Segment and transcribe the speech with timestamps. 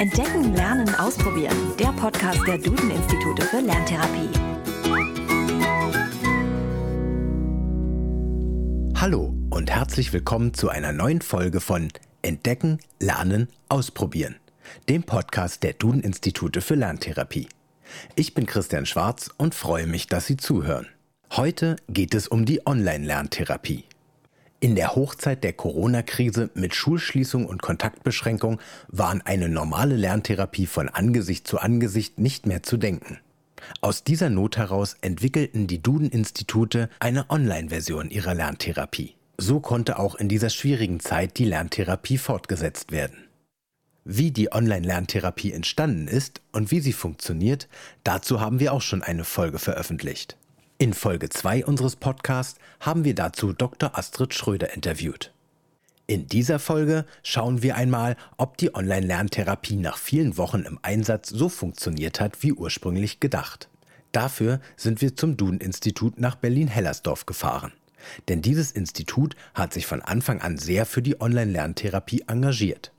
[0.00, 1.76] Entdecken, Lernen, Ausprobieren.
[1.78, 4.30] Der Podcast der Duden-Institute für Lerntherapie.
[8.98, 11.88] Hallo und herzlich willkommen zu einer neuen Folge von
[12.22, 14.36] Entdecken, Lernen, Ausprobieren.
[14.88, 17.48] Dem Podcast der Duden-Institute für Lerntherapie.
[18.16, 20.86] Ich bin Christian Schwarz und freue mich, dass Sie zuhören.
[21.32, 23.84] Heute geht es um die Online-Lerntherapie.
[24.62, 31.48] In der Hochzeit der Corona-Krise mit Schulschließung und Kontaktbeschränkung waren eine normale Lerntherapie von Angesicht
[31.48, 33.18] zu Angesicht nicht mehr zu denken.
[33.80, 39.14] Aus dieser Not heraus entwickelten die Duden-Institute eine Online-Version ihrer Lerntherapie.
[39.38, 43.16] So konnte auch in dieser schwierigen Zeit die Lerntherapie fortgesetzt werden.
[44.04, 47.66] Wie die Online-Lerntherapie entstanden ist und wie sie funktioniert,
[48.04, 50.36] dazu haben wir auch schon eine Folge veröffentlicht.
[50.80, 53.98] In Folge 2 unseres Podcasts haben wir dazu Dr.
[53.98, 55.30] Astrid Schröder interviewt.
[56.06, 61.50] In dieser Folge schauen wir einmal, ob die Online-Lerntherapie nach vielen Wochen im Einsatz so
[61.50, 63.68] funktioniert hat, wie ursprünglich gedacht.
[64.12, 67.74] Dafür sind wir zum Duden-Institut nach Berlin-Hellersdorf gefahren.
[68.28, 72.90] Denn dieses Institut hat sich von Anfang an sehr für die Online-Lerntherapie engagiert.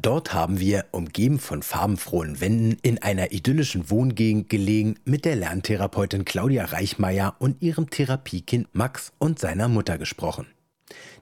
[0.00, 6.24] Dort haben wir, umgeben von farbenfrohen Wänden, in einer idyllischen Wohngegend gelegen, mit der Lerntherapeutin
[6.24, 10.46] Claudia Reichmeier und ihrem Therapiekind Max und seiner Mutter gesprochen.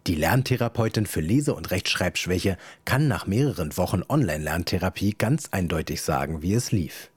[0.07, 6.55] Die Lerntherapeutin für Lese- und Rechtschreibschwäche kann nach mehreren Wochen Online-Lerntherapie ganz eindeutig sagen, wie
[6.55, 7.10] es lief.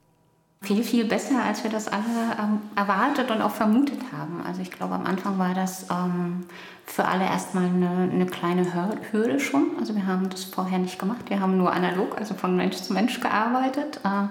[0.64, 2.04] Viel, viel besser, als wir das alle
[2.40, 4.42] ähm, erwartet und auch vermutet haben.
[4.48, 6.46] Also ich glaube, am Anfang war das ähm,
[6.86, 8.66] für alle erstmal eine, eine kleine
[9.12, 9.72] Hürde schon.
[9.78, 11.30] Also wir haben das vorher nicht gemacht.
[11.30, 14.00] Wir haben nur analog, also von Mensch zu Mensch gearbeitet.
[14.06, 14.28] Äh,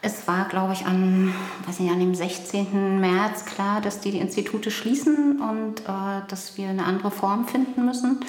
[0.00, 1.32] es war, glaube ich, an,
[1.66, 2.98] weiß nicht, an dem 16.
[2.98, 7.84] März klar, dass die, die Institute schließen und äh, dass wir eine andere Form finden
[7.84, 8.20] müssen.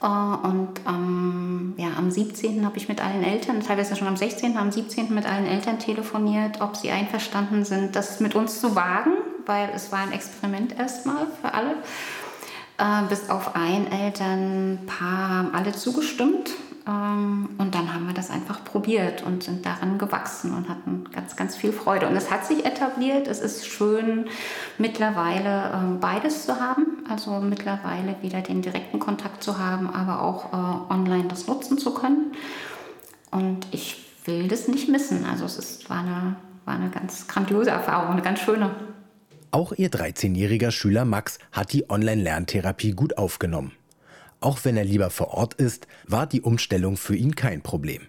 [0.00, 2.64] Uh, und ähm, ja, am 17.
[2.64, 5.12] habe ich mit allen Eltern, teilweise schon am 16., am 17.
[5.12, 9.10] mit allen Eltern telefoniert, ob sie einverstanden sind, das mit uns zu wagen,
[9.44, 11.74] weil es war ein Experiment erstmal für alle.
[12.78, 16.50] Äh, bis auf ein Elternpaar haben alle zugestimmt.
[16.88, 21.36] Ähm, und dann haben wir das einfach probiert und sind daran gewachsen und hatten ganz,
[21.36, 22.08] ganz viel Freude.
[22.08, 23.28] Und es hat sich etabliert.
[23.28, 24.26] Es ist schön,
[24.78, 27.04] mittlerweile ähm, beides zu haben.
[27.08, 31.92] Also mittlerweile wieder den direkten Kontakt zu haben, aber auch äh, online das nutzen zu
[31.92, 32.32] können.
[33.30, 35.26] Und ich will das nicht missen.
[35.26, 38.70] Also es ist, war, eine, war eine ganz grandiose Erfahrung, eine ganz schöne.
[39.50, 43.72] Auch ihr 13-jähriger Schüler Max hat die Online-Lerntherapie gut aufgenommen.
[44.40, 48.02] Auch wenn er lieber vor Ort ist, war die Umstellung für ihn kein Problem.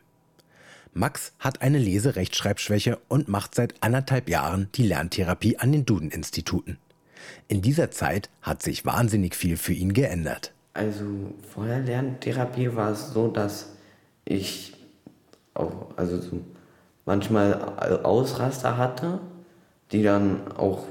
[0.93, 6.77] Max hat eine Leserechtschreibschwäche und macht seit anderthalb Jahren die Lerntherapie an den Duden-Instituten.
[7.47, 10.53] In dieser Zeit hat sich wahnsinnig viel für ihn geändert.
[10.73, 11.05] Also
[11.53, 13.69] vor der Lerntherapie war es so, dass
[14.25, 14.73] ich
[15.53, 16.41] auch also so
[17.05, 17.53] manchmal
[18.03, 19.19] Ausraster hatte,
[19.91, 20.85] die dann auch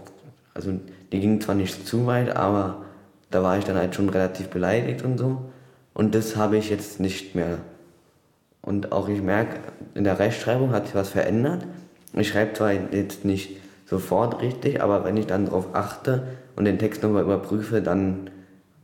[0.58, 0.72] also
[1.12, 2.84] die ging zwar nicht zu weit, aber
[3.30, 5.50] da war ich dann halt schon relativ beleidigt und so.
[5.94, 7.58] Und das habe ich jetzt nicht mehr.
[8.62, 9.60] Und auch ich merke,
[9.94, 11.64] in der Rechtschreibung hat sich was verändert.
[12.12, 13.56] Ich schreibe zwar jetzt nicht
[13.86, 18.30] sofort richtig, aber wenn ich dann darauf achte und den Text nochmal überprüfe, dann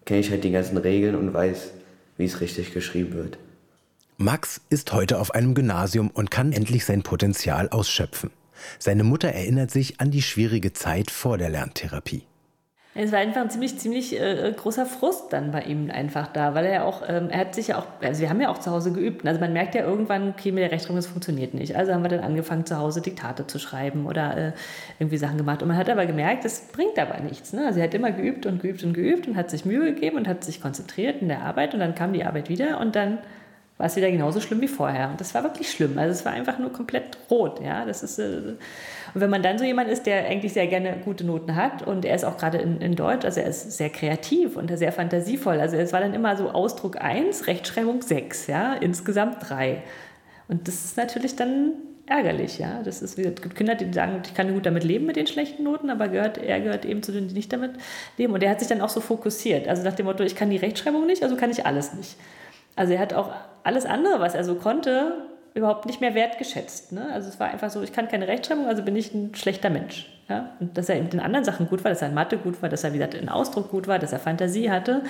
[0.04, 1.70] kenne ich halt die ganzen Regeln und weiß,
[2.16, 3.38] wie es richtig geschrieben wird.
[4.16, 8.30] Max ist heute auf einem Gymnasium und kann endlich sein Potenzial ausschöpfen.
[8.78, 12.22] Seine Mutter erinnert sich an die schwierige Zeit vor der Lerntherapie.
[12.96, 16.64] Es war einfach ein ziemlich, ziemlich äh, großer Frust dann bei ihm einfach da, weil
[16.64, 18.92] er auch, ähm, er hat sich ja auch, also wir haben ja auch zu Hause
[18.92, 19.26] geübt.
[19.26, 21.74] Also man merkt ja irgendwann, okay, mit der Rechtschreibung, das funktioniert nicht.
[21.74, 24.52] Also haben wir dann angefangen, zu Hause Diktate zu schreiben oder äh,
[25.00, 25.60] irgendwie Sachen gemacht.
[25.62, 27.52] Und man hat aber gemerkt, das bringt aber nichts.
[27.52, 27.66] Ne?
[27.66, 30.28] Also er hat immer geübt und geübt und geübt und hat sich Mühe gegeben und
[30.28, 33.18] hat sich konzentriert in der Arbeit und dann kam die Arbeit wieder und dann
[33.76, 35.10] war es wieder genauso schlimm wie vorher.
[35.10, 35.98] Und das war wirklich schlimm.
[35.98, 37.60] Also es war einfach nur komplett rot.
[37.60, 37.84] Ja?
[37.84, 38.54] Das ist, äh
[39.14, 42.04] und wenn man dann so jemand ist, der eigentlich sehr gerne gute Noten hat und
[42.04, 45.60] er ist auch gerade in, in Deutsch, also er ist sehr kreativ und sehr fantasievoll.
[45.60, 48.74] Also es war dann immer so Ausdruck 1, Rechtschreibung 6, ja?
[48.74, 49.82] insgesamt 3.
[50.46, 51.72] Und das ist natürlich dann
[52.06, 52.82] ärgerlich, ja.
[52.84, 55.64] Das ist, es gibt Kinder, die sagen, ich kann gut damit leben mit den schlechten
[55.64, 57.72] Noten, aber gehört, er gehört eben zu denen, die nicht damit
[58.18, 58.32] leben.
[58.34, 59.66] Und er hat sich dann auch so fokussiert.
[59.68, 62.16] Also nach dem Motto, ich kann die Rechtschreibung nicht, also kann ich alles nicht.
[62.76, 63.32] Also er hat auch
[63.64, 66.92] alles andere, was er so konnte, überhaupt nicht mehr wertgeschätzt.
[66.92, 67.08] Ne?
[67.12, 70.08] Also es war einfach so, ich kann keine Rechtschreibung, also bin ich ein schlechter Mensch.
[70.28, 70.50] Ja?
[70.60, 72.68] Und dass er in den anderen Sachen gut war, dass er in Mathe gut war,
[72.68, 75.02] dass er wieder in Ausdruck gut war, dass er Fantasie hatte,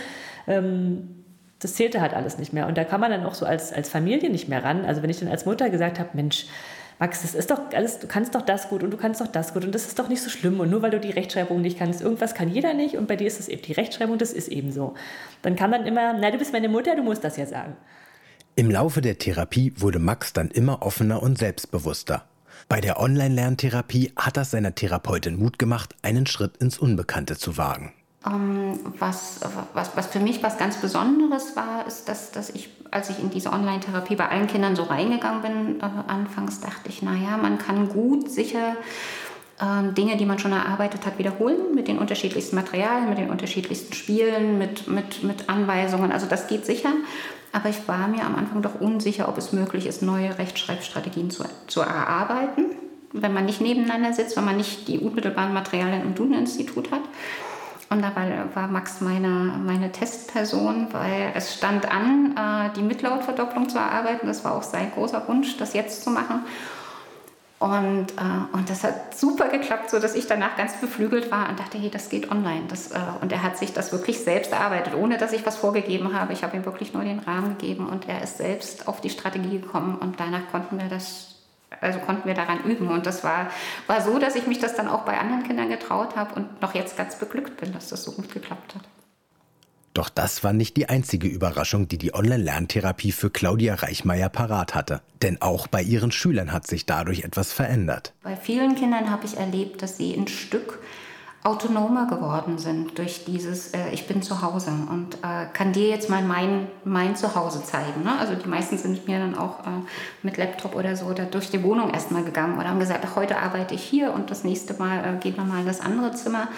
[0.46, 1.24] ähm,
[1.60, 2.66] das zählte halt alles nicht mehr.
[2.66, 4.84] Und da kann man dann auch so als, als Familie nicht mehr ran.
[4.84, 6.46] Also wenn ich dann als Mutter gesagt habe, Mensch,
[6.98, 9.54] Max, das ist doch alles, du kannst doch das gut und du kannst doch das
[9.54, 11.78] gut und das ist doch nicht so schlimm und nur weil du die Rechtschreibung nicht
[11.78, 14.48] kannst, irgendwas kann jeder nicht und bei dir ist es eben die Rechtschreibung, das ist
[14.48, 14.94] eben so.
[15.42, 17.76] Dann kann man immer, na, du bist meine Mutter, du musst das ja sagen.
[18.56, 22.24] Im Laufe der Therapie wurde Max dann immer offener und selbstbewusster.
[22.68, 27.92] Bei der Online-Lerntherapie hat das seiner Therapeutin Mut gemacht, einen Schritt ins Unbekannte zu wagen.
[28.24, 29.40] Ähm, was,
[29.74, 33.30] was, was für mich was ganz Besonderes war, ist, dass, dass ich, als ich in
[33.30, 37.88] diese Online-Therapie bei allen Kindern so reingegangen bin, äh, anfangs dachte ich, naja, man kann
[37.88, 38.76] gut, sicher
[39.58, 43.94] äh, Dinge, die man schon erarbeitet hat, wiederholen mit den unterschiedlichsten Materialien, mit den unterschiedlichsten
[43.94, 46.12] Spielen, mit, mit, mit Anweisungen.
[46.12, 46.92] Also das geht sicher.
[47.54, 51.44] Aber ich war mir am Anfang doch unsicher, ob es möglich ist, neue Rechtschreibstrategien zu,
[51.68, 52.64] zu erarbeiten,
[53.12, 57.02] wenn man nicht nebeneinander sitzt, wenn man nicht die unmittelbaren Materialien im Duden-Institut hat.
[57.90, 63.78] Und dabei war Max meine, meine Testperson, weil es stand an, äh, die Mitlautverdopplung zu
[63.78, 64.26] erarbeiten.
[64.26, 66.40] Das war auch sein großer Wunsch, das jetzt zu machen.
[67.58, 71.78] Und, äh, und das hat super geklappt, sodass ich danach ganz beflügelt war und dachte,
[71.78, 72.64] hey, das geht online.
[72.68, 76.18] Das, äh, und er hat sich das wirklich selbst erarbeitet, ohne dass ich was vorgegeben
[76.18, 76.32] habe.
[76.32, 79.60] Ich habe ihm wirklich nur den Rahmen gegeben und er ist selbst auf die Strategie
[79.60, 81.30] gekommen und danach konnten wir das
[81.80, 82.88] also konnten wir daran üben.
[82.88, 83.50] Und das war,
[83.86, 86.74] war so, dass ich mich das dann auch bei anderen Kindern getraut habe und noch
[86.74, 88.82] jetzt ganz beglückt bin, dass das so gut geklappt hat.
[89.94, 95.02] Doch das war nicht die einzige Überraschung, die die Online-Lerntherapie für Claudia Reichmeier parat hatte.
[95.22, 98.12] Denn auch bei ihren Schülern hat sich dadurch etwas verändert.
[98.24, 100.80] Bei vielen Kindern habe ich erlebt, dass sie ein Stück
[101.44, 106.08] autonomer geworden sind durch dieses äh, Ich bin zu Hause und äh, kann dir jetzt
[106.08, 108.02] mal mein, mein Zuhause zeigen.
[108.02, 108.18] Ne?
[108.18, 109.82] Also die meisten sind mir dann auch äh,
[110.22, 113.36] mit Laptop oder so oder durch die Wohnung erstmal gegangen oder haben gesagt, ach, heute
[113.36, 116.48] arbeite ich hier und das nächste Mal äh, geht man mal in das andere Zimmer.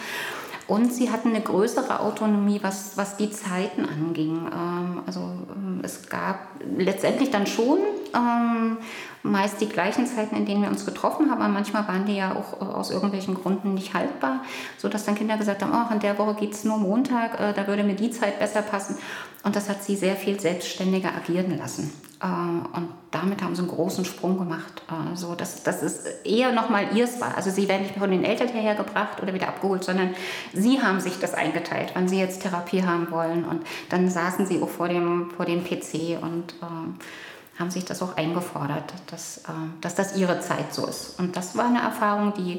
[0.68, 4.48] Und sie hatten eine größere Autonomie, was, was die Zeiten anging.
[4.52, 7.78] Ähm, also ähm, es gab letztendlich dann schon
[8.14, 8.78] ähm,
[9.22, 12.34] meist die gleichen Zeiten, in denen wir uns getroffen haben, aber manchmal waren die ja
[12.34, 14.40] auch äh, aus irgendwelchen Gründen nicht haltbar,
[14.76, 17.66] sodass dann Kinder gesagt haben, oh, in der Woche geht es nur Montag, äh, da
[17.66, 18.96] würde mir die Zeit besser passen.
[19.44, 21.92] Und das hat sie sehr viel selbstständiger agieren lassen.
[22.20, 24.82] Äh, und damit haben sie einen großen Sprung gemacht.
[24.88, 27.36] Äh, so dass, dass es eher nochmal ihrs war.
[27.36, 30.14] Also sie werden nicht von den Eltern hierher gebracht oder wieder abgeholt, sondern
[30.52, 33.44] sie haben sich das eingeteilt, wann sie jetzt Therapie haben wollen.
[33.44, 38.02] Und dann saßen sie auch vor dem, vor dem PC und äh, haben sich das
[38.02, 41.18] auch eingefordert, dass, äh, dass das ihre Zeit so ist.
[41.18, 42.58] Und das war eine Erfahrung, die,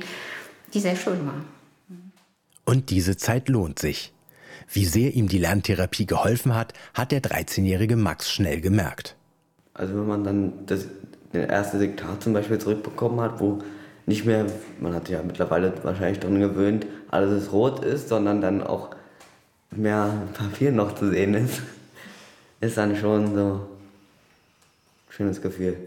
[0.74, 1.42] die sehr schön war.
[2.66, 4.14] Und diese Zeit lohnt sich.
[4.70, 9.17] Wie sehr ihm die Lerntherapie geholfen hat, hat der 13-jährige Max schnell gemerkt.
[9.78, 10.88] Also wenn man dann das,
[11.32, 13.60] das erste Diktat zum Beispiel zurückbekommen hat, wo
[14.08, 14.46] nicht mehr,
[14.80, 18.90] man hat ja mittlerweile wahrscheinlich daran gewöhnt, alles rot ist, sondern dann auch
[19.70, 21.62] mehr Papier noch zu sehen ist,
[22.60, 23.60] ist dann schon so ein
[25.10, 25.78] schönes Gefühl.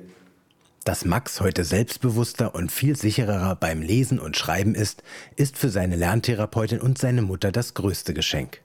[0.84, 5.02] Dass Max heute selbstbewusster und viel sicherer beim Lesen und Schreiben ist,
[5.36, 8.60] ist für seine Lerntherapeutin und seine Mutter das größte Geschenk.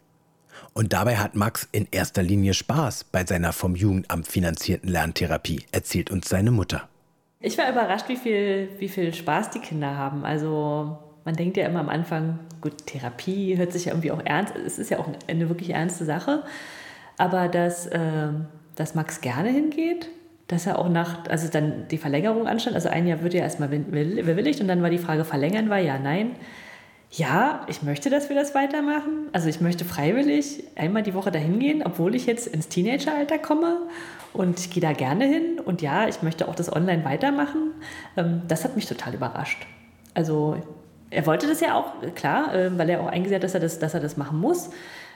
[0.73, 6.11] Und dabei hat Max in erster Linie Spaß bei seiner vom Jugendamt finanzierten Lerntherapie, erzählt
[6.11, 6.87] uns seine Mutter.
[7.39, 10.25] Ich war überrascht, wie viel, wie viel Spaß die Kinder haben.
[10.25, 14.53] Also man denkt ja immer am Anfang, gut, Therapie hört sich ja irgendwie auch ernst,
[14.55, 16.43] es ist ja auch eine wirklich ernste Sache.
[17.17, 18.29] Aber dass, äh,
[18.75, 20.09] dass Max gerne hingeht,
[20.47, 23.69] dass er auch nach, also dann die Verlängerung anstand, also ein Jahr wird ja erstmal
[23.69, 26.35] bewilligt und dann war die Frage, verlängern war ja, nein
[27.17, 29.29] ja, ich möchte, dass wir das weitermachen.
[29.31, 33.77] Also ich möchte freiwillig einmal die Woche dahin gehen, obwohl ich jetzt ins Teenageralter komme.
[34.33, 35.61] Und ich gehe da gerne hin.
[35.63, 37.71] Und ja, ich möchte auch das online weitermachen.
[38.17, 39.65] Ähm, das hat mich total überrascht.
[40.13, 40.57] Also
[41.09, 43.79] er wollte das ja auch, klar, äh, weil er auch eingesehen hat, dass er das,
[43.79, 44.69] dass er das machen muss.